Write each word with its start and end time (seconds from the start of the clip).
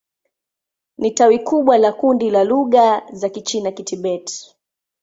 Ni 0.97 1.11
tawi 1.11 1.39
kubwa 1.39 1.77
la 1.77 1.91
kundi 1.91 2.29
la 2.31 2.43
lugha 2.43 3.03
za 3.13 3.27
Kichina-Kitibet. 3.29 4.53